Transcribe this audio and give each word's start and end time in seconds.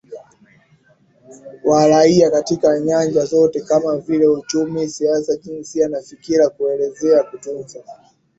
wa 1.63 1.87
raia 1.87 2.31
katika 2.31 2.79
nyanja 2.79 3.25
zote 3.25 3.61
kama 3.61 3.97
vile 3.97 4.27
uchumi 4.27 4.89
siasa 4.89 5.35
jinsia 5.37 5.87
na 5.87 6.01
Fikra 6.01 6.49
Kuelezea 6.49 7.23
kutunza 7.23 7.83